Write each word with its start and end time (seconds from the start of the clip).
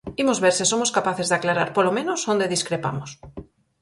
Imos 0.23 0.41
ver 0.43 0.53
se 0.59 0.65
somos 0.71 0.93
capaces 0.97 1.27
de 1.29 1.35
aclarar, 1.37 1.69
polo 1.75 1.91
menos, 1.97 2.19
onde 2.31 2.51
discrepamos. 2.55 3.09